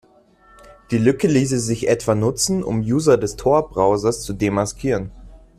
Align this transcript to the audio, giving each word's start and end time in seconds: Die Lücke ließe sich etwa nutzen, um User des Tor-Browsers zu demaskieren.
Die 0.89 0.97
Lücke 0.97 1.27
ließe 1.27 1.59
sich 1.59 1.87
etwa 1.87 2.15
nutzen, 2.15 2.63
um 2.63 2.79
User 2.81 3.17
des 3.19 3.35
Tor-Browsers 3.35 4.21
zu 4.23 4.33
demaskieren. 4.33 5.11